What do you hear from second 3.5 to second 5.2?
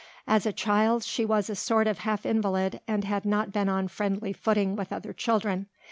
been on friendly footing with other